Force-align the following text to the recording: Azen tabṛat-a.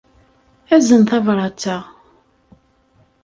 Azen 0.75 1.01
tabṛat-a. 1.09 1.77